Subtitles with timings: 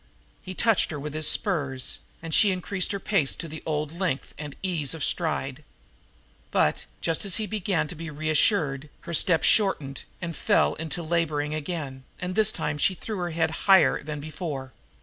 [0.41, 4.33] He touched her with the spurs, and she increased her pace to the old length
[4.35, 5.63] and ease of stride;
[6.49, 11.03] but, just as he had begun to be reassured, her step shortened and fell to
[11.03, 14.73] laboring again, and this time she threw her head higher than before.